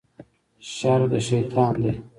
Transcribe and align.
شر 0.73 1.01
د 1.11 1.13
شیطان 1.27 1.73
دی 1.83 1.93